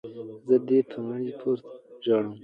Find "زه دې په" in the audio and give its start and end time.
0.47-0.97